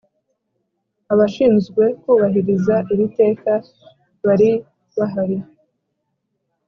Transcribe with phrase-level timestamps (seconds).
[1.13, 3.51] Abashinzwekubahiriza iri teka
[4.25, 4.51] bari
[4.97, 5.37] bahari